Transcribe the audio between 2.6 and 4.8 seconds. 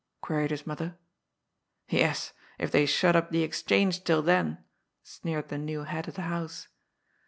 they shut up the * Exchange' till then,"